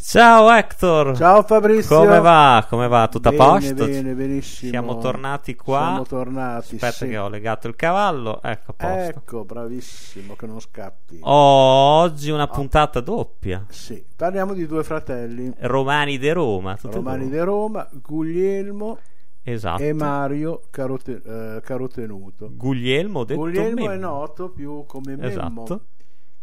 [0.00, 1.16] Ciao Hector!
[1.16, 1.96] Ciao Fabrizio!
[1.98, 2.64] Come va?
[2.68, 3.08] Come va?
[3.08, 3.84] Tutto a posto?
[3.84, 4.70] Bene, benissimo.
[4.70, 5.78] Siamo tornati qua.
[5.80, 6.74] Siamo tornati.
[6.76, 7.08] Aspetta sì.
[7.08, 8.40] che ho legato il cavallo.
[8.40, 9.18] Ecco, posto.
[9.18, 11.18] Ecco, bravissimo, che non scappi.
[11.22, 13.66] Oh, oggi una puntata doppia.
[13.70, 15.52] Sì, parliamo di due fratelli.
[15.58, 16.78] Romani de Roma.
[16.80, 18.98] Romani di Roma, Guglielmo
[19.42, 19.82] Esatto.
[19.82, 21.22] e Mario Carote-
[21.56, 22.48] eh, Carotenuto.
[22.52, 23.90] Guglielmo detto Guglielmo Memmo.
[23.90, 25.80] è noto più come Memmo Esatto.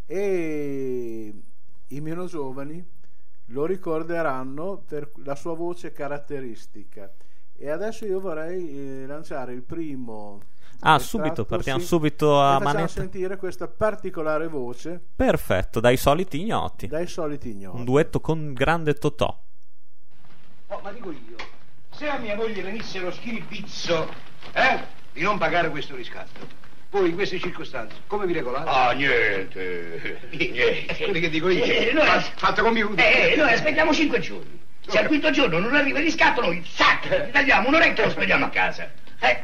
[0.06, 1.34] e
[1.88, 2.84] i meno giovani
[3.48, 7.12] lo ricorderanno per la sua voce caratteristica.
[7.58, 10.42] E adesso io vorrei eh, lanciare il primo.
[10.82, 12.88] Ah, estratto, subito, partiamo sì, subito a manetta.
[12.90, 16.88] sentire questa particolare voce Perfetto, dai soliti ignoti.
[16.88, 17.78] dai soliti ignoti.
[17.78, 19.40] Un duetto con grande Totò.
[20.68, 21.38] Oh, ma dico io,
[21.92, 24.10] se a mia moglie venisse lo schiribizzo,
[24.52, 26.46] eh, di non pagare questo riscatto,
[26.92, 28.70] voi in queste circostanze, come vi regolate?
[28.70, 30.20] Ah, niente.
[30.32, 30.96] Niente.
[31.04, 33.02] Quelli che dico io, Eh, noi- fa- fatto compiuto.
[33.02, 34.60] Eh, noi aspettiamo cinque giorni.
[34.88, 38.46] Se al quinto giorno non arriva il riscatto, noi sac, tagliamo un'oretta e lo spediamo
[38.46, 38.90] a casa.
[39.20, 39.40] Eh?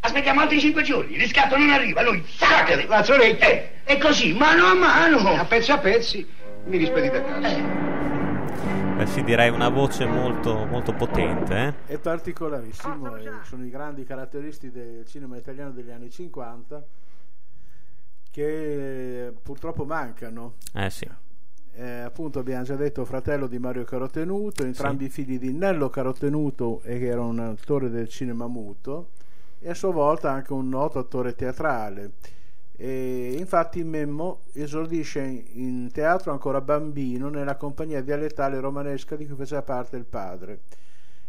[0.00, 2.86] Aspettiamo altri cinque giorni, il riscatto non arriva, noi sac.
[2.86, 3.44] Fazzoletto.
[3.44, 5.34] Eh, e così, mano a mano.
[5.34, 6.26] A pezzi a pezzi,
[6.66, 7.48] mi rispedite a casa.
[7.48, 7.62] Eh,
[9.04, 11.74] Beh, sì, direi una voce molto, molto potente.
[11.86, 11.92] Eh?
[11.92, 16.82] È particolarissimo, e sono i grandi caratteristi del cinema italiano degli anni 50
[18.30, 20.54] che purtroppo mancano.
[20.72, 21.06] Eh sì.
[21.74, 26.98] Eh, appunto abbiamo già detto fratello di Mario Carotenuto, entrambi figli di Nello Carotenuto e
[26.98, 29.10] che era un attore del cinema muto
[29.58, 32.12] e a sua volta anche un noto attore teatrale.
[32.76, 39.62] E infatti Memmo esordisce in teatro ancora bambino nella compagnia dialettale romanesca di cui faceva
[39.62, 40.60] parte il padre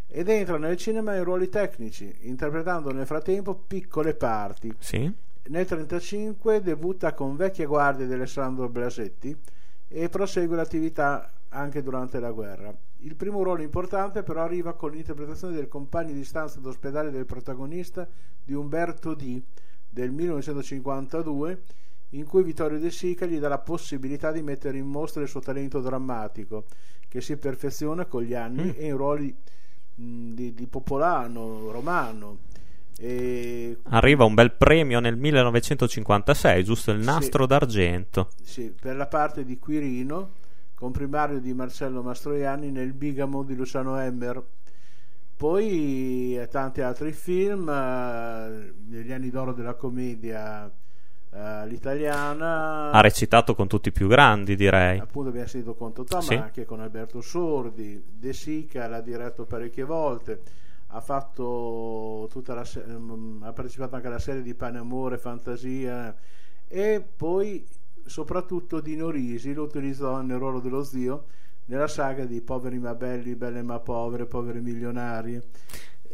[0.08, 4.74] ed entra nel cinema in ruoli tecnici, interpretando nel frattempo piccole parti.
[4.80, 5.00] Sì.
[5.00, 9.36] Nel 1935 debutta con Vecchie Guardie di Alessandro Blasetti
[9.88, 12.74] e prosegue l'attività anche durante la guerra.
[13.00, 18.08] Il primo ruolo importante però arriva con l'interpretazione del compagno di stanza d'ospedale del protagonista
[18.44, 19.42] di Umberto D
[19.96, 21.62] del 1952
[22.10, 25.40] in cui Vittorio De Sica gli dà la possibilità di mettere in mostra il suo
[25.40, 26.66] talento drammatico
[27.08, 28.70] che si perfeziona con gli anni Mm.
[28.76, 29.34] e in ruoli
[29.96, 32.40] mh, di, di popolano, romano.
[32.98, 37.06] E Arriva un bel premio nel 1956, giusto il Sì.
[37.06, 38.30] nastro d'argento.
[38.44, 40.32] Sì, per la parte di Quirino,
[40.74, 44.44] comprimario di Marcello Mastroianni nel Bigamo di Luciano Emmer.
[45.38, 52.92] Poi eh, tanti altri film, eh, negli anni d'oro della commedia eh, all'italiana.
[52.92, 54.98] Ha recitato con tutti i più grandi, direi.
[54.98, 56.38] Appunto abbiamo sentito con Totò, Sì.
[56.38, 60.42] ma anche con Alberto Sordi, De Sica l'ha diretto parecchie volte,
[60.88, 66.16] ha fatto tutta la se- mm, ha partecipato anche alla serie di Pane Amore, Fantasia
[66.68, 67.68] e poi
[68.06, 71.26] soprattutto Dino Risi lo utilizzò nel ruolo dello zio
[71.66, 75.42] nella saga di Poveri ma belli, belle ma povere, poveri milionari.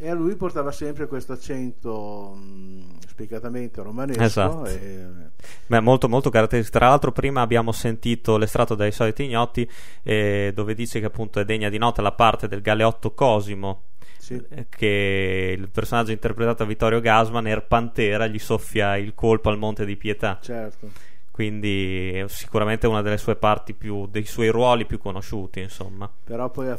[0.03, 4.22] E a lui portava sempre questo accento mh, spiccatamente romanesco.
[4.22, 4.66] Esatto.
[4.66, 5.29] e-
[5.67, 6.79] Beh, molto molto caratteristico.
[6.79, 9.69] Tra l'altro, prima abbiamo sentito l'estratto dai soliti ignoti,
[10.01, 13.84] eh, dove dice che appunto è degna di nota la parte del galeotto Cosimo.
[14.29, 19.57] eh, Che il personaggio interpretato da Vittorio Gasman, Er Pantera, gli soffia il colpo al
[19.59, 20.40] Monte di Pietà.
[20.41, 20.90] Certo.
[21.31, 26.09] Quindi sicuramente una delle sue parti più, dei suoi ruoli più conosciuti, insomma.
[26.24, 26.78] però poi ha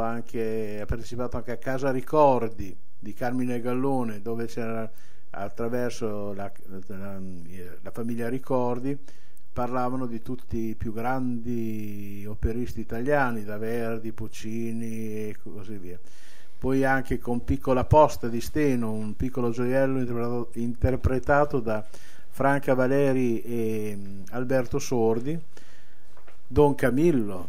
[0.00, 4.90] anche ha partecipato anche a Casa Ricordi di Carmine Gallone dove c'era
[5.30, 6.50] attraverso la,
[6.86, 7.20] la-
[7.82, 8.96] la famiglia Ricordi
[9.52, 15.98] parlavano di tutti i più grandi operisti italiani da Verdi, Puccini e così via
[16.58, 21.84] poi anche con Piccola Posta di Steno un piccolo gioiello interpretato, interpretato da
[22.34, 25.40] Franca Valeri e mm, Alberto Sordi
[26.48, 27.48] Don Camillo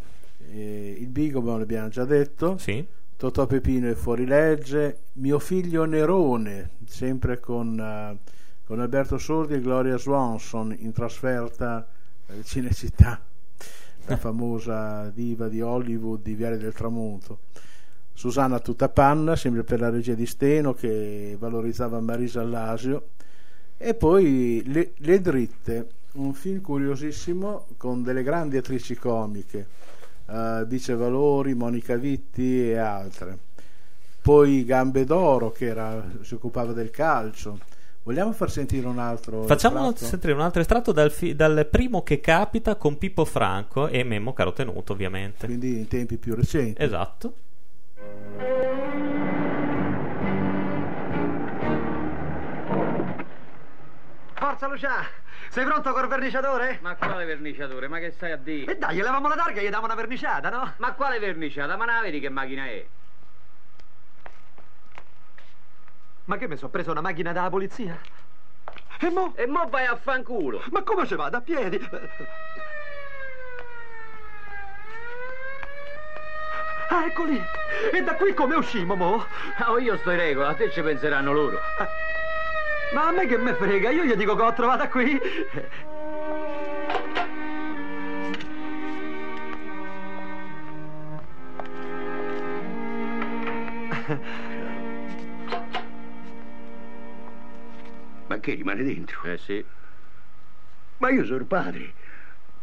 [0.51, 2.85] eh, il Bigamo l'abbiamo già detto Sì,
[3.17, 8.17] Totò Pepino e Fuorilegge mio figlio Nerone sempre con, eh,
[8.63, 11.87] con Alberto Sordi e Gloria Swanson in trasferta
[12.27, 13.19] a Cinecittà
[14.05, 17.39] la famosa diva di Hollywood di Viale del Tramonto.
[18.13, 23.07] Susanna Tutapanna sempre per la regia di Steno che valorizzava Marisa Allasio
[23.77, 29.67] e poi le, le dritte un film curiosissimo con delle grandi attrici comiche,
[30.27, 33.37] uh, Bice Valori, Monica Vitti e altre.
[34.21, 37.59] Poi Gambe d'Oro che era, si occupava del calcio.
[38.03, 40.05] Vogliamo far sentire un altro Facciamo estratto?
[40.05, 44.31] sentire un altro estratto dal, fi- dal primo che capita con Pippo Franco e Memmo
[44.33, 45.47] Carotenuto, ovviamente.
[45.47, 46.81] Quindi in tempi più recenti.
[46.81, 47.33] Esatto.
[54.37, 55.07] Forza Lucia,
[55.49, 56.79] sei pronto col verniciatore?
[56.81, 57.87] Ma quale verniciatore?
[57.87, 58.73] Ma che stai a dire?
[58.73, 60.73] E dai, gli levamo la targa e gli diamo una verniciata, no?
[60.77, 61.77] Ma quale verniciata?
[61.77, 62.85] Ma non la vedi che macchina è?
[66.25, 67.97] Ma che mi sono preso una macchina dalla polizia?
[68.99, 69.33] E mo?
[69.35, 70.61] E mo vai a fanculo!
[70.71, 71.37] Ma come ci vado?
[71.37, 71.89] A piedi?
[76.89, 77.41] Ah, ecco lì!
[77.91, 79.25] E da qui come uscimo, mo?
[79.67, 81.59] Oh, io sto in regola, a te ci penseranno loro.
[82.95, 85.19] Ma a me che me frega, io gli dico che ho trovata qui.
[98.27, 99.21] Ma che rimane dentro?
[99.23, 99.63] Eh sì,
[100.97, 101.93] Ma io sono il padre.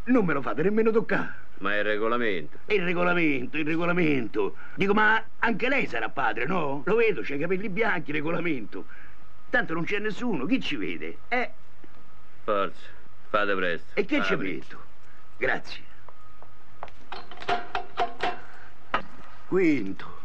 [0.05, 1.41] Non me lo fate nemmeno toccare.
[1.59, 2.57] ma è il regolamento.
[2.65, 4.55] Il regolamento, il regolamento.
[4.75, 6.81] Dico, ma anche lei sarà padre, no?
[6.85, 8.85] Lo vedo, c'ha i capelli bianchi, regolamento.
[9.53, 11.19] Tanto non c'è nessuno, chi ci vede?
[11.27, 11.51] Eh,
[12.43, 12.87] Forza,
[13.29, 13.85] fate presto.
[13.93, 14.81] e che ci metto?
[15.37, 15.83] Grazie.
[19.45, 20.21] Quinto.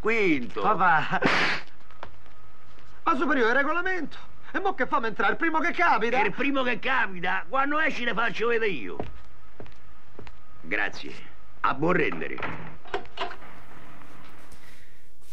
[0.00, 0.60] Quinto.
[0.60, 1.20] Papà.
[3.04, 4.18] Ma superiore il regolamento.
[4.50, 5.30] E mo che fammi entrare?
[5.30, 6.18] Il primo che capita?
[6.18, 8.96] È il primo che capita, quando esci le faccio vedere io.
[10.62, 11.12] Grazie.
[11.60, 12.38] A buon rendere.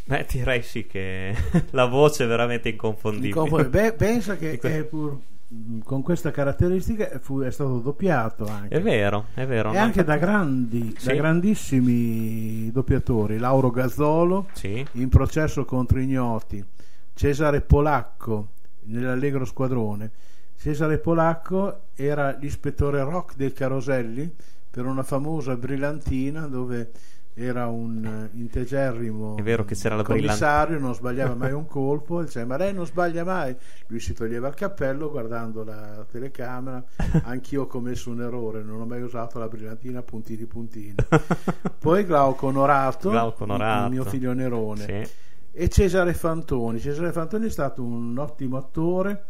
[0.05, 1.33] Beh, direi sì che
[1.71, 3.27] la voce è veramente inconfondibile.
[3.29, 3.81] Inconfondibile.
[3.91, 5.17] Beh, pensa che è pur-
[5.83, 8.75] con questa caratteristica fu- è stato doppiato anche.
[8.75, 9.69] È vero, è vero.
[9.71, 9.79] E no?
[9.79, 11.07] anche da, grandi, Sì.
[11.07, 16.63] da grandissimi doppiatori, Lauro Gazzolo Sì, in processo contro ignoti,
[17.13, 18.47] Cesare Polacco
[18.85, 20.11] nell'Allegro Squadrone.
[20.57, 24.33] Cesare Polacco era l'ispettore rock del Caroselli
[24.71, 26.89] per una famosa brillantina dove
[27.35, 32.21] era un eh, integerrimo È vero che c'era la commissario, non sbagliava mai un colpo,
[32.21, 33.55] e diceva ma lei non sbaglia mai.
[33.87, 36.83] Lui si toglieva il cappello guardando la telecamera,
[37.23, 40.95] anch'io ho commesso un errore, non ho mai usato la brillantina puntini puntini.
[41.79, 43.85] Poi Glauco Onorato, Glauco Onorato.
[43.85, 45.11] il mio figlio Nerone, sì.
[45.51, 46.79] e Cesare Fantoni.
[46.79, 49.25] Cesare Fantoni è stato un ottimo attore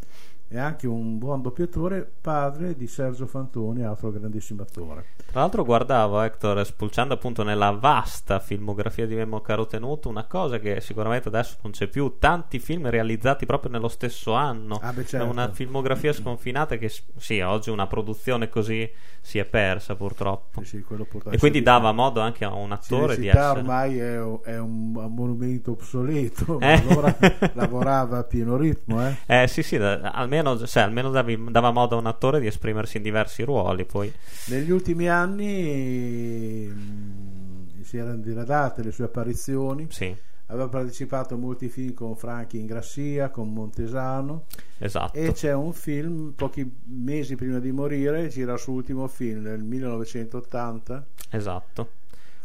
[0.53, 5.05] e anche un buon doppiatore, padre di Sergio Fantoni, altro grandissimo attore.
[5.31, 10.79] Tra l'altro guardavo Hector spulciando appunto nella vasta filmografia di Memmo Carotenuto una cosa che
[10.79, 15.05] sicuramente adesso non c'è più, tanti film realizzati proprio nello stesso anno, Ah, beh, È
[15.05, 15.27] certo.
[15.27, 18.87] una filmografia sconfinata che sì, oggi una produzione così
[19.21, 20.61] si è persa purtroppo.
[20.63, 20.85] Sì, sì,
[21.31, 23.59] E quindi dava modo anche a un attore di essere...
[23.59, 26.83] ormai è, è un, monumento obsoleto, ma Eh.
[26.87, 27.17] allora
[27.53, 29.03] lavorava a pieno ritmo.
[29.07, 29.15] Eh?
[29.25, 30.11] Eh sì sì, da-
[30.49, 34.11] almeno, cioè, almeno davi- dava modo a un attore di esprimersi in diversi ruoli poi.
[34.47, 40.15] Negli ultimi anni mh, si erano diradate le sue apparizioni, Sì,
[40.47, 44.45] aveva partecipato a molti film con Franchi Ingrassia, con Montesano
[44.77, 45.17] esatto.
[45.17, 49.61] e c'è un film pochi mesi prima di morire, gira il suo ultimo film nel
[49.63, 51.87] 1980 Esatto.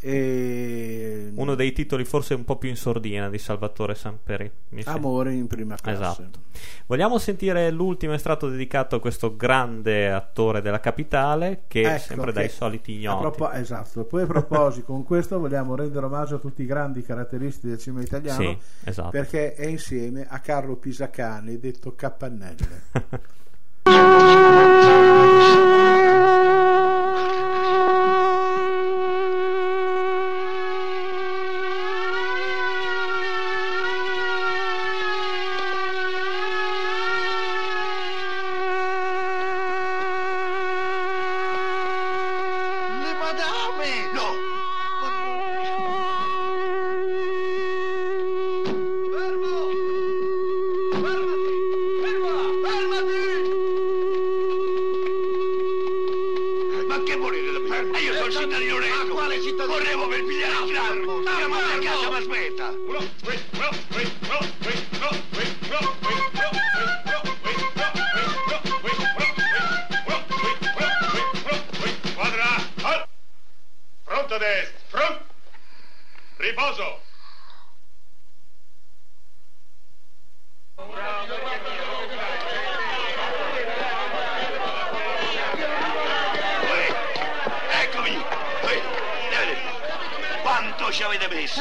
[0.00, 4.50] E Uno dei titoli forse un po' più in sordina di Salvatore Samperi.
[4.84, 6.00] Amore in prima classe.
[6.22, 6.40] Esatto.
[6.86, 12.26] Vogliamo sentire l'ultimo estratto dedicato a questo grande attore della capitale che è Ecco sempre
[12.26, 13.20] che dai soliti ignoti.
[13.20, 14.04] propo- esatto.
[14.04, 18.02] Poi a proposito, con questo vogliamo rendere omaggio a tutti i grandi caratteristi del cinema
[18.02, 19.10] italiano Sì, esatto.
[19.10, 22.82] perché è insieme a Carlo Pisacane, detto Capannelle.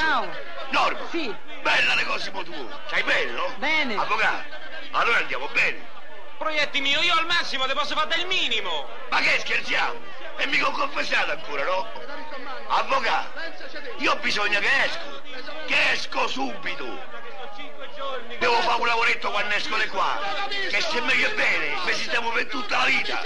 [0.08, 0.26] Ciao.
[0.70, 1.10] Norma.
[1.10, 1.36] Sì.
[1.62, 2.70] Bella le cose mo tu.
[2.90, 3.54] Sei bello?
[3.58, 3.96] Bene.
[3.98, 4.56] Avvocato.
[4.92, 5.86] Allora andiamo bene.
[6.38, 8.88] Proietti mio, io al massimo ti posso fare del minimo.
[9.10, 10.00] Ma che scherziamo?
[10.38, 11.88] E mica ho confessato ancora, no?
[12.68, 13.32] Avvocato,
[13.98, 15.22] io ho bisogno che esco.
[15.66, 16.86] Che esco subito.
[18.40, 20.20] Devo fare un lavoretto quando esco di qua.
[20.50, 23.22] Che se meglio è bene, mi stiamo per tutta la vita.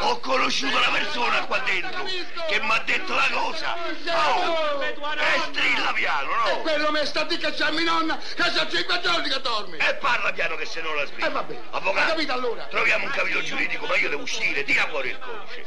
[0.00, 3.76] Ho conosciuto una persona qua dentro che mi ha detto una cosa.
[3.76, 6.60] Oh, e strilla piano, no?
[6.60, 9.78] Quello mi sta di cacciarmi nonna, che sono cinque giorni che dormi.
[9.78, 11.26] E parla piano che se no la sbrighi.
[11.26, 11.60] Eh, vabbè.
[11.70, 12.64] Avvocato, Hai capito allora?
[12.64, 15.64] troviamo un capitolo giuridico, ma io devo uscire, tira fuori il codice.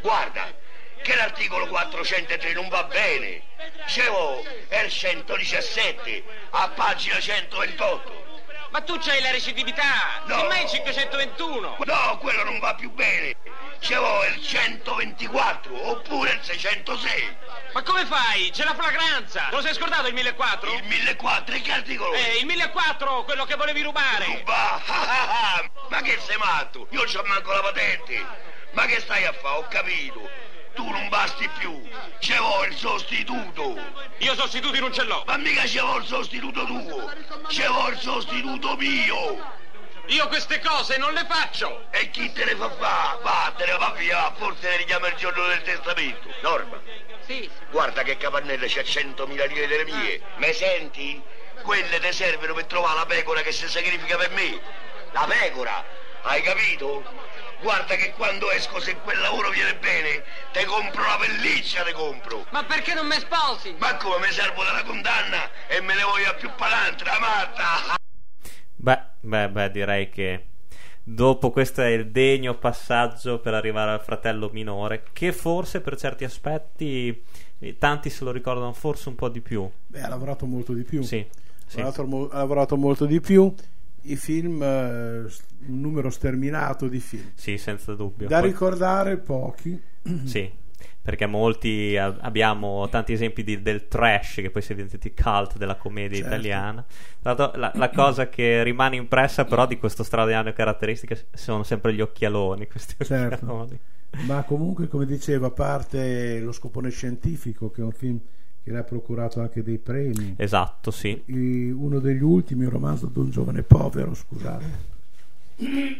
[0.00, 0.52] Guarda,
[1.02, 3.42] che l'articolo 403 non va bene.
[3.84, 8.30] Dicevo, è il 117, a pagina 128.
[8.70, 10.22] Ma tu c'hai la recidività.
[10.24, 10.38] No.
[10.38, 11.76] Semmai il 521.
[11.84, 13.36] No, quello non va più bene.
[13.78, 17.36] Dicevo, è il 124, oppure il 606.
[17.74, 18.50] Ma come fai?
[18.50, 19.48] C'è la flagranza.
[19.50, 20.72] Lo sei scordato il 1004?
[20.72, 22.14] Il 1004, e che articolo?
[22.14, 24.24] Eh, il 1004, quello che volevi rubare.
[24.24, 24.80] Ruba!
[25.88, 26.86] Ma che sei matto?
[26.90, 28.24] Io c'ho manco la patente.
[28.72, 29.56] Ma che stai a fare?
[29.56, 30.30] Ho capito.
[30.74, 31.82] Tu non basti più.
[32.18, 33.78] Ci vuole il sostituto.
[34.18, 35.22] Io sostituti non ce l'ho.
[35.26, 37.12] Ma mica ci vuole il sostituto tuo.
[37.48, 39.60] Ci vuole il sostituto mio.
[40.06, 41.86] Io queste cose non le faccio.
[41.90, 43.18] E chi te ne fa fa?
[43.22, 44.32] Vattene, va via.
[44.36, 46.28] Forse ne richiama il giorno del testamento.
[46.40, 46.80] Norma,
[47.26, 47.48] Sì.
[47.70, 50.20] guarda che capannella c'ha 100.000 lire delle mie.
[50.36, 51.22] Me senti?
[51.62, 54.60] Quelle te servono per trovare la pecora che si sacrifica per me.
[55.12, 55.84] La pecora,
[56.22, 57.04] hai capito?
[57.62, 62.44] Guarda che quando esco, se quel lavoro viene bene, te compro la pelliccia, te compro.
[62.50, 63.74] Ma perché non mi sposi?
[63.78, 67.94] Ma come mi servo della condanna e me ne voglio a più palantra, matta?
[68.74, 70.46] Beh, beh, beh, direi che
[71.04, 76.24] dopo questo è il degno passaggio per arrivare al fratello minore, che forse per certi
[76.24, 77.24] aspetti
[77.60, 79.70] eh, tanti se lo ricordano forse un po' di più.
[79.86, 81.02] Beh, ha lavorato molto di più.
[81.02, 81.24] Sì,
[81.64, 81.78] sì.
[81.78, 83.54] Ha, lavorato, mo- ha lavorato molto di più.
[84.04, 85.18] I film, eh,
[85.66, 87.30] un numero sterminato di film.
[87.34, 88.26] Sì, senza dubbio.
[88.28, 89.80] Da Poi- ricordare pochi.
[90.24, 90.50] Sì,
[91.00, 95.76] perché molti abbiamo tanti esempi di- del trash che poi si è diventati cult della
[95.76, 96.32] commedia Certo.
[96.32, 96.84] italiana.
[97.22, 102.66] La, la cosa che rimane impressa però di questo straordinario caratteristiche sono sempre gli occhialoni.
[102.66, 103.34] Questi Certo.
[103.34, 103.78] occhialoni.
[104.26, 108.18] Ma comunque, come dicevo, a parte lo scopone scientifico, che è un film
[108.62, 111.20] che le ha procurato anche dei premi, Esatto, sì.
[111.26, 114.90] i- uno degli ultimi, un romanzo di un giovane povero, scusate.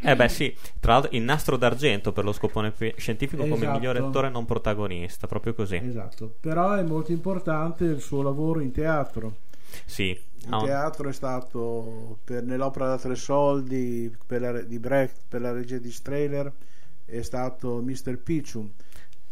[0.03, 3.73] Eh beh sì, tra l'altro il nastro d'argento per lo scopone fi- scientifico come Esatto.
[3.79, 5.77] migliore attore non protagonista, proprio così.
[5.77, 6.35] Esatto.
[6.41, 9.37] Però è molto importante il suo lavoro in teatro.
[9.85, 10.09] Sì.
[10.45, 15.41] Il un- teatro è stato per, nell'opera da tre soldi per la- di Brecht per
[15.43, 16.51] la regia di Strehler
[17.05, 18.19] è stato Mr.
[18.19, 18.69] Pichum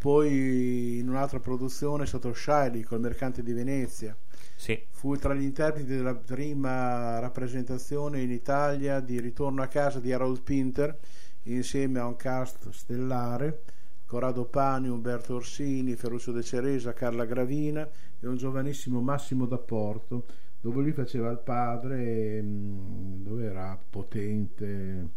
[0.01, 4.17] poi in un'altra produzione è stato Shiley col Mercante di Venezia
[4.57, 4.83] Sì.
[4.89, 10.41] fu tra gli interpreti della prima rappresentazione in Italia di Ritorno a casa di Harold
[10.43, 10.99] Pinter
[11.45, 13.63] insieme a un cast stellare
[14.07, 17.87] Corrado Pani, Umberto Orsini, Ferruccio De Ceresa, Carla Gravina
[18.19, 20.25] e un giovanissimo Massimo D'Apporto
[20.63, 25.09] dove lui faceva il padre mm, dove era potente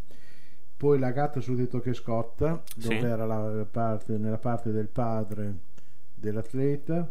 [0.84, 3.04] poi la gatta sul tetto che scotta dove Sì.
[3.06, 5.54] era la parte, nella parte del padre
[6.14, 7.10] dell'atleta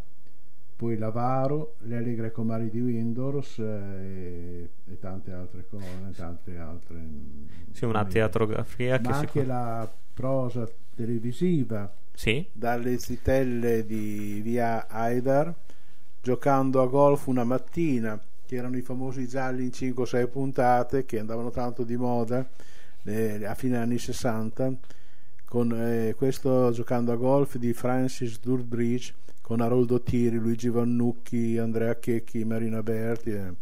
[0.75, 7.00] poi Lavaro, Le allegre comari di Windors eh, e, e tante altre cose, tante altre
[7.72, 11.92] Sì, una teatrografia che ma anche sicur- la prosa televisiva.
[12.13, 15.51] Sì, dalle zitelle di via Haidar
[16.22, 21.06] giocando a golf una mattina che erano i famosi gialli in 5 o 6 puntate
[21.06, 22.48] che andavano tanto di moda
[23.03, 24.74] eh, a fine anni 60
[25.45, 32.00] con eh, questo giocando a golf di Francis Durbridge con Aroldo Tiri, Luigi Vannucchi, Andrea
[32.00, 33.53] Checchi, Marina Berti eh.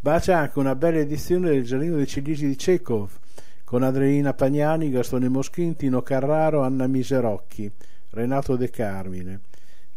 [0.00, 3.10] ma c'è anche una bella edizione del Giardino dei Ciliegi di Chekhov
[3.68, 7.70] con Adriana Pagnani, Gastone Moschin, Tino Carraro, Anna Miserocchi,
[8.08, 9.40] Renato De Carmine.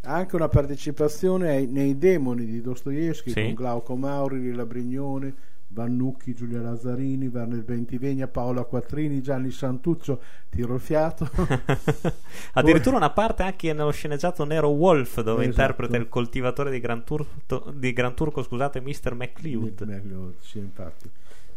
[0.03, 3.43] Anche una partecipazione ai- nei demoni di Dostoevsky Sì.
[3.43, 5.34] con Glauco Mauri, Lilla Brignone,
[5.67, 11.29] Vannucchi, Giulia Lazzarini, Werner Bentivegna, Paola Quattrini, Gianni Santuccio, tiro il fiato.
[12.53, 15.62] addirittura una parte anche nello sceneggiato Nero Wolf dove Esatto.
[15.62, 19.13] interpreta il coltivatore di Gran, Turco, di Gran Turco, scusate, Mr.
[19.13, 19.81] McLeod.
[19.86, 21.10] Meglio, sì, infatti.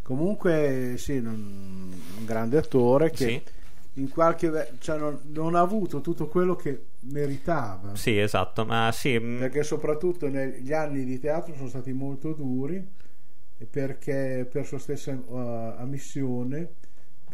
[0.03, 3.43] Comunque, sì, non- un grande attore che Sì.
[3.95, 7.95] In qualche cioè non, non ha avuto tutto quello che meritava.
[7.95, 13.03] Sì, esatto, ma sì, mm, perché soprattutto negli anni di teatro sono stati molto duri
[13.71, 16.69] perché per sua stessa uh, ammissione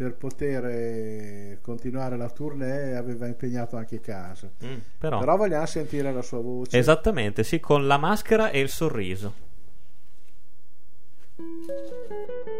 [0.00, 4.50] per poter eh, continuare la tournée aveva impegnato anche casa.
[4.64, 5.19] Mm, però.
[5.19, 6.79] Però vogliamo sentire la sua voce.
[6.79, 9.49] Esattamente, sì, con la maschera e il sorriso.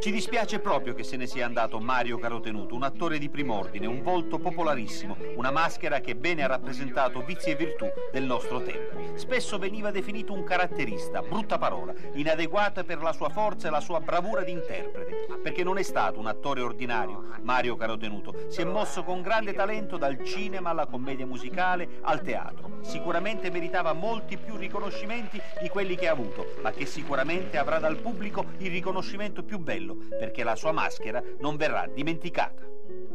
[0.00, 4.02] Ci dispiace proprio che se ne sia andato Mario Carotenuto, un attore di prim'ordine, un
[4.02, 9.18] volto popolarissimo, una maschera che bene ha rappresentato vizi e virtù del nostro tempo.
[9.18, 14.00] Spesso veniva definito un caratterista, brutta parola, inadeguata per la sua forza e la sua
[14.00, 18.46] bravura di interprete, perché non è stato un attore ordinario, Mario Carotenuto.
[18.49, 22.78] Si è mosso con grande talento dal cinema alla commedia musicale al teatro.
[22.80, 27.96] Sicuramente meritava molti più riconoscimenti di quelli che ha avuto, ma che sicuramente avrà dal
[27.96, 32.62] pubblico il riconoscimento più bello, perché la sua maschera non verrà dimenticata.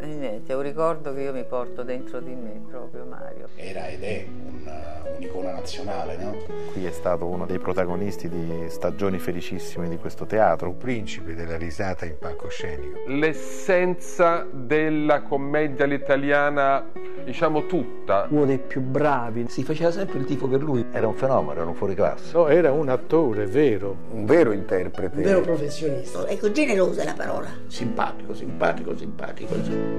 [0.05, 3.47] E niente, è un ricordo che io mi porto dentro di me, proprio Mario.
[3.55, 4.71] Era ed è un,
[5.17, 6.35] un'icona nazionale, no?
[6.73, 10.69] Qui è stato uno dei protagonisti di stagioni felicissime di questo teatro.
[10.69, 12.99] Un principe della risata in palcoscenico.
[13.07, 16.85] L'essenza della commedia all'italiana,
[17.23, 18.27] diciamo tutta.
[18.29, 20.85] Uno dei più bravi, si faceva sempre il tifo per lui.
[20.91, 22.31] Era un fenomeno, era un fuoriclasse.
[22.37, 23.95] No, era un attore vero.
[24.11, 25.15] Un vero interprete.
[25.15, 26.27] Un vero professionista.
[26.27, 27.47] Ecco, generosa è la parola.
[27.65, 29.94] Simpatico, simpatico, simpatico.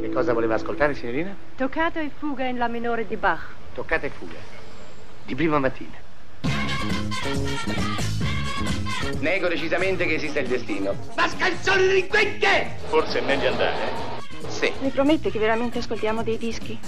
[0.00, 1.34] Che cosa voleva ascoltare, signorina?
[1.56, 3.48] Toccata e fuga in La minore di Bach.
[3.74, 4.36] Toccata e fuga.
[5.24, 6.04] Di prima mattina.
[9.20, 10.94] Nego decisamente che esista il destino.
[11.16, 12.76] Mascalzone delinquente!
[12.86, 14.14] Forse è meglio andare.
[14.48, 14.72] Sì.
[14.80, 16.78] Mi promette che veramente ascoltiamo dei dischi?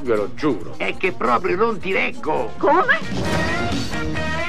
[0.00, 0.74] Ve lo giuro.
[0.78, 2.52] È che proprio non ti reggo.
[2.58, 4.41] Come?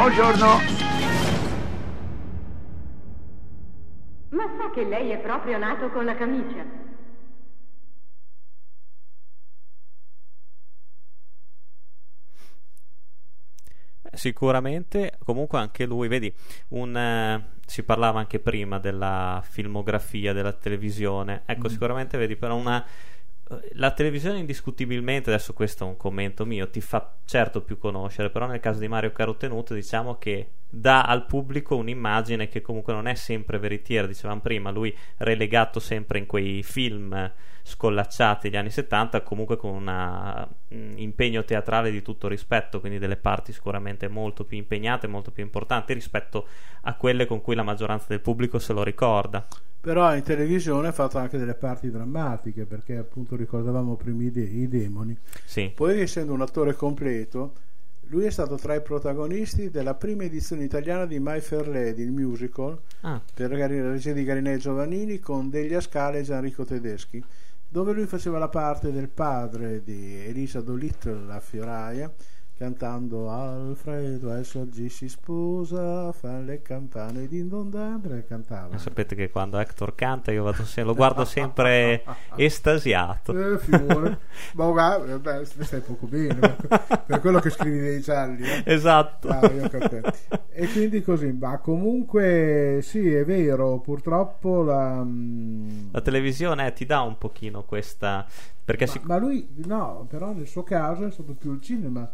[0.00, 0.46] Buongiorno.
[4.30, 6.64] Ma sa che lei è proprio nato con la camicia?
[14.12, 16.32] Sicuramente, comunque anche lui, vedi,
[16.68, 21.70] un, eh, si parlava anche prima della filmografia della televisione, ecco Mm.
[21.70, 22.84] sicuramente vedi però una...
[23.72, 28.46] La televisione indiscutibilmente, adesso questo è un commento mio, ti fa certo più conoscere, però
[28.46, 33.14] nel caso di Mario Carotenuto diciamo che dà al pubblico un'immagine che comunque non è
[33.14, 37.30] sempre veritiera, dicevamo prima, lui relegato sempre in quei film
[37.62, 40.48] scollacciati degli anni 70, comunque con un
[40.96, 45.92] impegno teatrale di tutto rispetto, quindi delle parti sicuramente molto più impegnate, molto più importanti
[45.92, 46.46] rispetto
[46.82, 49.46] a quelle con cui la maggioranza del pubblico se lo ricorda.
[49.80, 54.42] Però in televisione ha fatto anche delle parti drammatiche, perché appunto ricordavamo prima i, de-
[54.42, 55.16] i demoni.
[55.44, 55.72] Sì.
[55.74, 57.54] Poi essendo un attore completo,
[58.10, 62.10] lui è stato tra i protagonisti della prima edizione italiana di My Fair Lady, il
[62.12, 63.20] musical, Ah.
[63.32, 67.22] per la regia di Garinè Giovannini con Delia Scala e Gianrico Tedeschi,
[67.68, 72.12] dove lui faceva la parte del padre di Elisa Dolittle, la fioraia,
[72.64, 78.76] cantando Alfredo adesso oggi si sposa, fa le campane di Indondandre, cantava.
[78.76, 82.04] Sapete che quando Hector canta io vado se- lo guardo sempre
[82.36, 83.32] estasiato.
[83.54, 84.18] Eh, figure.
[84.56, 86.56] ma guarda, beh, stai poco bene
[87.06, 88.42] per quello che scrivi dei gialli.
[88.42, 88.62] eh.
[88.66, 89.28] Esatto.
[89.28, 89.40] Ah,
[90.50, 95.02] e quindi così, ma comunque sì, è vero, purtroppo la...
[95.02, 98.26] mm, La televisione eh, ti dà un pochino questa...
[98.62, 102.06] Perché Ma, sic- ma lui, no, però nel suo caso è stato più il cinema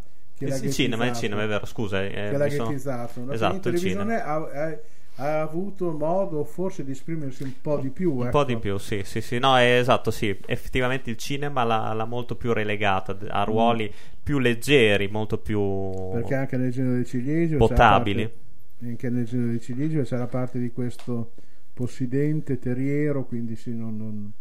[0.45, 2.03] il, cinema, il cinema, è vero, scusa.
[2.03, 3.25] eh, che l'ha sono- ghettizzato.
[3.25, 4.23] La Esatto, il televisione cinema.
[4.23, 4.77] ha, ha-
[5.19, 8.13] ha avuto modo forse di esprimersi un po' di più.
[8.13, 8.29] Un ecco.
[8.29, 12.05] po' di più, sì, sì, sì, no, è esatto, sì, effettivamente il cinema l'ha, l'ha
[12.05, 16.11] molto più relegata a ruoli più leggeri, molto più Mm.
[16.13, 18.23] Perché anche nel genere di Ciliegio potabili.
[18.23, 21.31] parte- anche nel genere di Ciliegio c'è la parte di questo
[21.73, 24.31] possidente terriero, quindi sì, non, non-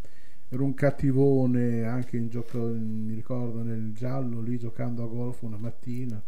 [0.48, 5.56] era un cattivone anche in gioco, mi ricordo nel giallo lì giocando a golf una
[5.56, 6.20] mattina.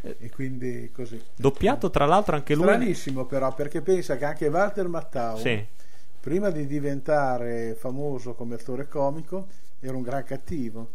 [0.00, 1.20] E quindi così.
[1.36, 2.64] Doppiato tra l'altro anche lui.
[2.66, 5.64] Stranissimo però, perché pensa che anche Walter Mattau, Sì.
[6.20, 9.48] prima di diventare famoso come attore comico,
[9.80, 10.90] era un gran cattivo.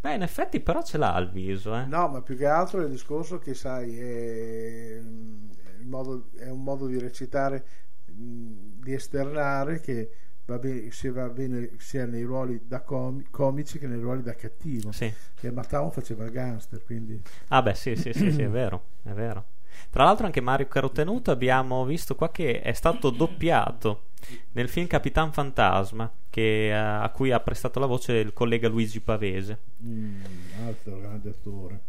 [0.00, 1.84] Beh, in effetti però ce l'ha al viso, eh.
[1.84, 6.62] No, ma più che altro è il discorso che sai, è, il modo- è un
[6.62, 7.64] modo di recitare,
[8.06, 10.10] mh, di esternare che
[10.46, 14.34] va bene, sia, va bene sia nei ruoli da comi- comici che nei ruoli da
[14.34, 14.92] cattivo.
[14.92, 15.12] Sì.
[15.34, 17.20] Che Mattau faceva il gangster, quindi...
[17.48, 19.44] Ah beh, sì, sì, sì, sì, è vero, è vero.
[19.90, 24.04] Tra l'altro anche Mario Carotenuto abbiamo visto qua che è stato doppiato
[24.52, 29.00] nel film Capitan Fantasma, che, eh, a cui ha prestato la voce il collega Luigi
[29.00, 29.58] Pavese.
[29.84, 30.20] Mm,
[30.66, 31.80] altro grande attore.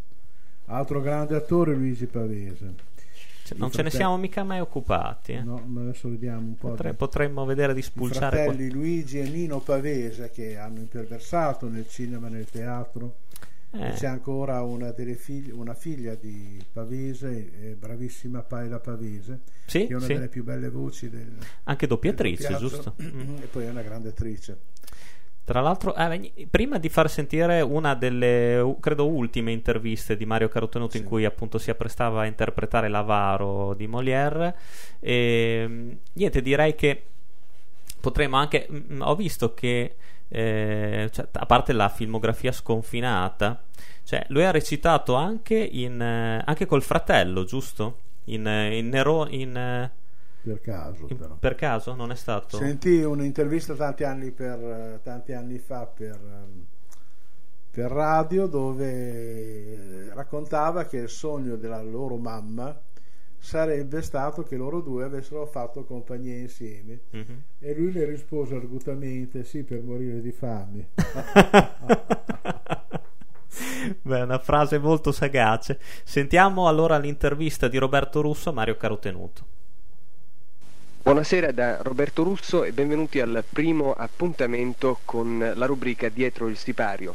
[0.65, 2.73] Altro grande attore Luigi Pavese.
[3.43, 5.33] Cioè, i non ce ne siamo mica mai occupati.
[5.33, 5.41] eh.
[5.41, 6.69] No, ma adesso vediamo un po'.
[6.69, 11.67] Potre- di- potremmo vedere di i spulciare fratelli Luigi e Nino Pavese che hanno imperversato
[11.67, 13.17] nel cinema e nel teatro.
[13.75, 13.93] Eh.
[13.95, 19.93] C'è ancora una, delle figlie- una figlia di Pavese, eh, bravissima Paela Pavese, Sì, che
[19.93, 20.13] è una sì.
[20.13, 22.93] delle più belle voci del, Anche doppiatrice, del giusto?
[23.01, 24.59] E poi è una grande attrice.
[25.45, 30.95] Tra l'altro, eh, prima di far sentire una delle, credo, ultime interviste di Mario Carotenuto
[30.95, 34.55] in cui appunto si apprestava a interpretare l'avaro di Molière,
[35.01, 37.03] ehm, niente, direi che
[37.99, 38.67] potremmo anche.
[38.71, 39.95] mm, ho visto che,
[40.29, 43.61] eh, cioè, a parte la filmografia sconfinata,
[44.03, 47.99] cioè, lui ha recitato anche, in, eh, anche col fratello, giusto?
[48.25, 49.27] In, eh, in Nero.
[49.29, 49.91] In, eh,
[50.43, 51.35] Per caso, in- però.
[51.39, 52.57] per caso non è stato.
[52.57, 56.65] Sentì un'intervista tanti anni, per, eh, tanti anni fa per, ehm,
[57.71, 62.77] per radio dove eh, raccontava che il sogno della loro mamma
[63.39, 67.41] sarebbe stato che loro due avessero fatto compagnia insieme Mhm.
[67.59, 70.89] e lui le rispose argutamente sì per morire di fame
[74.01, 75.79] Beh, una frase molto sagace.
[76.03, 79.45] Sentiamo allora l'intervista di Roberto Russo a Mario Carotenuto.
[81.03, 87.13] Buonasera da Roberto Russo e benvenuti al primo appuntamento con la rubrica Dietro il sipario.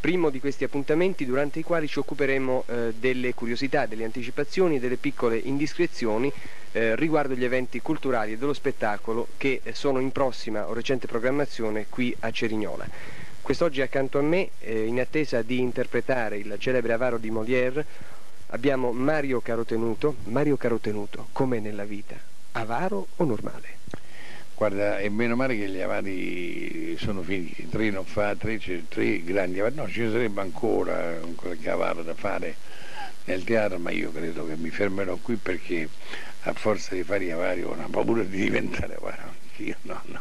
[0.00, 4.80] Primo di questi appuntamenti durante i quali ci occuperemo eh, delle curiosità, delle anticipazioni e
[4.80, 6.30] delle piccole indiscrezioni
[6.72, 11.86] eh, riguardo gli eventi culturali e dello spettacolo che sono in prossima o recente programmazione
[11.88, 12.86] qui a Cerignola.
[13.40, 17.82] Quest'oggi accanto a me, eh, in attesa di interpretare il celebre avaro di Molière,
[18.48, 20.16] abbiamo Mario Carotenuto.
[20.24, 22.31] Mario Carotenuto, com'è nella vita?
[22.54, 23.80] Avaro o normale?
[24.54, 29.58] Guarda, è meno male che gli avari sono finiti, tre non fa, tre, tre grandi
[29.58, 32.56] avari, no, ci sarebbe ancora qualche avaro da fare
[33.24, 35.88] nel teatro, ma io credo che mi fermerò qui perché
[36.42, 40.20] a forza di fare gli avari ho una paura di diventare avaro, io no, no,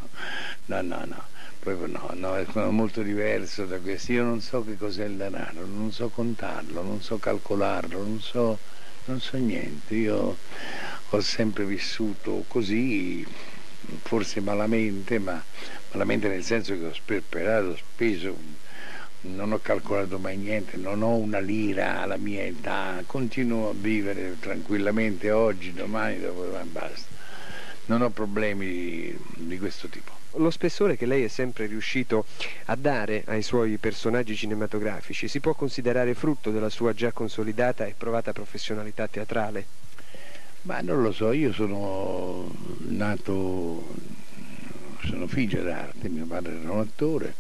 [0.65, 1.24] no, no, no,
[1.60, 5.65] proprio no, no, è molto diverso da questo, io non so che cos'è il denaro,
[5.65, 8.58] non so contarlo, non so calcolarlo, non so,
[9.06, 10.38] non so niente, io
[11.13, 13.26] ho sempre vissuto così,
[14.04, 15.43] forse malamente, ma
[15.91, 18.38] malamente nel senso che ho sperperato, ho speso,
[19.21, 24.38] non ho calcolato mai niente, non ho una lira alla mia età, continuo a vivere
[24.39, 27.19] tranquillamente oggi, domani, dopo, ma basta.
[27.86, 30.12] Non ho problemi di, di questo tipo.
[30.36, 32.26] Lo spessore che lei è sempre riuscito
[32.65, 37.95] a dare ai suoi personaggi cinematografici si può considerare frutto della sua già consolidata e
[37.97, 39.81] provata professionalità teatrale?
[40.63, 42.54] Ma non lo so, io sono
[42.88, 43.84] nato,
[45.06, 47.34] sono figlio d'arte, mio padre era un attore,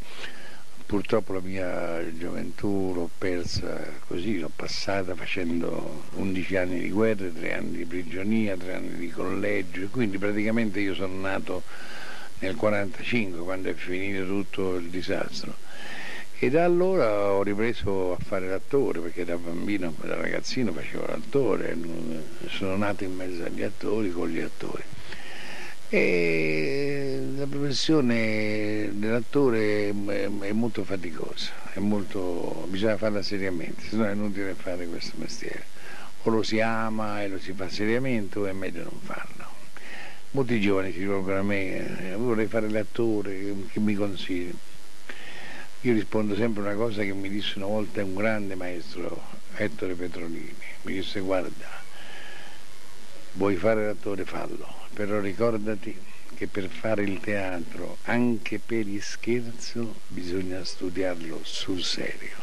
[0.87, 7.53] purtroppo la mia gioventù l'ho persa così, l'ho passata facendo 11 anni di guerra, 3
[7.53, 11.61] anni di prigionia, 3 anni di collegio, quindi praticamente io sono nato
[12.39, 15.55] nel 45 quando è finito tutto il disastro.
[16.43, 21.77] E da allora ho ripreso a fare l'attore, perché da bambino, da ragazzino facevo l'attore,
[22.47, 24.81] sono nato in mezzo agli attori, con gli attori.
[25.87, 34.11] E la professione dell'attore è, molto faticosa, è molto, bisogna farla seriamente, se no è
[34.13, 35.63] inutile fare questo mestiere.
[36.23, 39.45] O lo si ama e lo si fa seriamente o è meglio non farlo.
[40.31, 44.51] Molti giovani si rivolgono a me, eh, vorrei fare l'attore, che mi consigli?
[45.83, 49.19] Io rispondo sempre una cosa che mi disse una volta un grande maestro,
[49.55, 51.67] Ettore Petrolini, mi disse guarda,
[53.31, 55.99] vuoi fare l'attore fallo, però ricordati
[56.35, 62.37] che per fare il teatro, anche per il scherzo, bisogna studiarlo sul serio.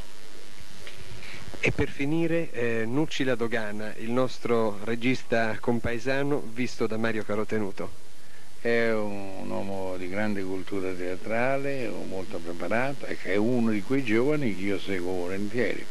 [1.61, 8.08] E per finire, eh, Nucci La Dogana, il nostro regista compaesano visto da Mario Carotenuto.
[8.61, 14.63] È un uomo di grande cultura teatrale, molto preparato è uno di quei giovani che
[14.63, 15.87] io seguo volentieri,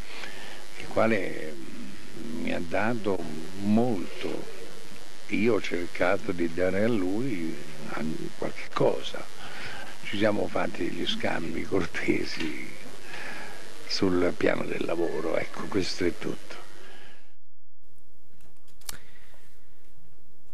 [0.79, 1.55] il quale
[2.41, 3.17] mi ha dato
[3.61, 4.55] molto.
[5.27, 7.55] Io ho cercato di dare a lui
[8.37, 9.25] qualche cosa.
[10.03, 12.69] Ci siamo fatti degli scambi cortesi
[13.87, 16.55] sul piano del lavoro, ecco, questo è tutto.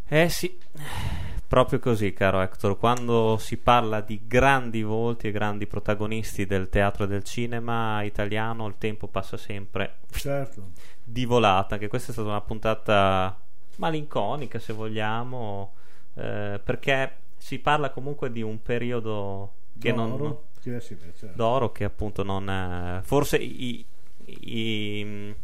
[0.08, 0.56] Eh sì,
[1.54, 2.80] proprio così, caro Hector.
[2.80, 8.66] Quando si parla di grandi volti e grandi protagonisti del teatro e del cinema italiano,
[8.66, 10.72] il tempo passa sempre certo.
[11.04, 11.78] di volata.
[11.78, 13.40] Che questa è stata una puntata
[13.76, 15.74] malinconica, se vogliamo,
[16.16, 20.38] eh, perché si parla comunque di un periodo che d'oro, non.
[20.60, 21.36] Che sì, beh, certo.
[21.36, 22.50] d'oro che appunto non.
[22.50, 23.86] eh, forse i,
[24.26, 25.36] i-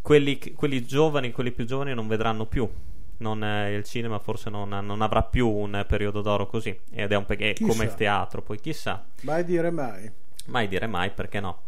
[0.00, 2.70] quelli, quelli giovani, quelli più giovani non vedranno più
[3.18, 7.16] non, eh, il cinema forse non, non avrà più un periodo d'oro così, ed è,
[7.16, 10.10] un pe- come il teatro, poi chissà, Mai dire mai.
[10.46, 11.62] mai dire mai perché no.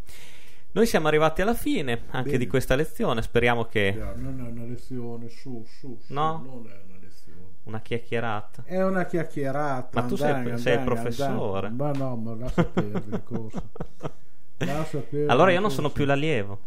[0.73, 2.39] Noi siamo arrivati alla fine anche Bene.
[2.39, 6.43] di questa lezione, speriamo che Non è una lezione, su, su, su, No?
[6.45, 7.41] non è una lezione.
[7.65, 8.63] una chiacchierata.
[8.65, 10.01] È una chiacchierata.
[10.01, 11.67] Ma tu sei- andang, sei il andang, professore.
[11.69, 11.93] andang.
[11.99, 13.63] Ma no, ma lascia perdere il corso.
[15.27, 15.95] Allora io non sono corso.
[15.97, 16.59] più l'allievo.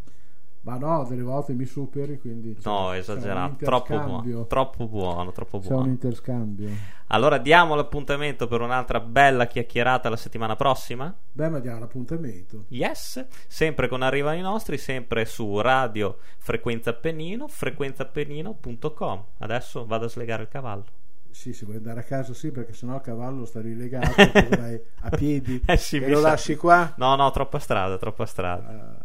[0.61, 2.57] Ma no, delle volte mi superi, quindi...
[2.63, 5.87] No, c'è- esagerato, troppo buono, troppo buono, troppo C'è un buono.
[5.89, 6.69] interscambio.
[7.07, 11.15] Allora diamo l'appuntamento per un'altra bella chiacchierata la settimana prossima.
[11.31, 12.65] Beh, ma diamo l'appuntamento.
[12.67, 19.23] Yes, sempre con Arrivano i nostri, sempre su radio Frequenza Appennino, frequenzaappennino.com.
[19.39, 20.85] Adesso vado a slegare il cavallo.
[21.31, 24.13] Sì, se vuoi andare a casa sì, perché sennò il cavallo sta rilegato,
[24.57, 26.29] vai a piedi Eh sì, e lo sa.
[26.29, 26.93] lasci qua.
[26.97, 28.97] No, no, troppa strada, troppa strada.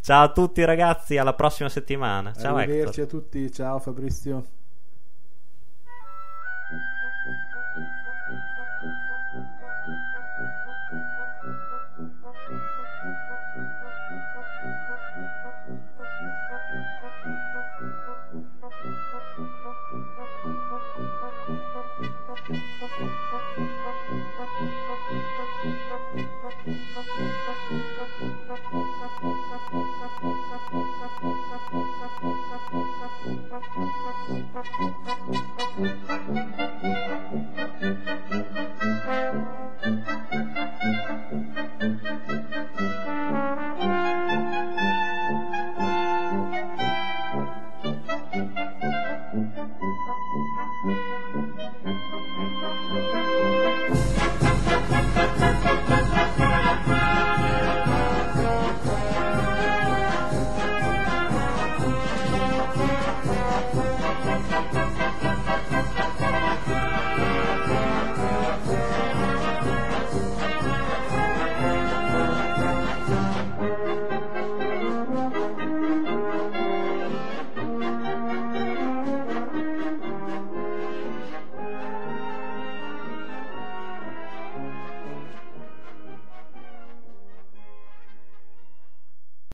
[0.00, 2.32] Ciao a tutti ragazzi, alla prossima settimana.
[2.32, 3.18] Ciao Arrivederci Hector.
[3.18, 4.44] a tutti, ciao Fabrizio.